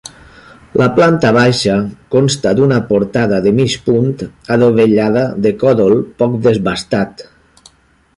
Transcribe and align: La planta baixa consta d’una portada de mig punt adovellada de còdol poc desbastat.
La 0.81 0.85
planta 0.99 1.29
baixa 1.35 1.75
consta 2.15 2.53
d’una 2.59 2.79
portada 2.93 3.41
de 3.47 3.53
mig 3.59 3.75
punt 3.89 4.09
adovellada 4.57 5.27
de 5.47 5.53
còdol 5.65 5.95
poc 6.23 6.41
desbastat. 6.49 7.23